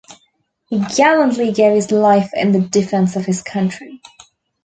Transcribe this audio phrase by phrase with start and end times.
[0.67, 4.01] He gallantly gave his life in the defense of his country.